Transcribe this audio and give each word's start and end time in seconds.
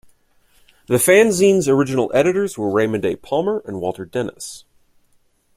The 0.87 0.95
fanzine's 0.95 1.69
original 1.69 2.09
editors 2.11 2.57
were 2.57 2.71
Raymond 2.71 3.05
A. 3.05 3.17
Palmer 3.17 3.61
and 3.67 3.79
Walter 3.79 4.03
Dennis. 4.03 4.65